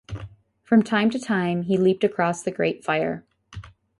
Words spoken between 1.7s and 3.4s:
leaped across the great fire.